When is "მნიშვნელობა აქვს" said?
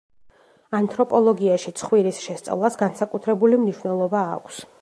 3.67-4.65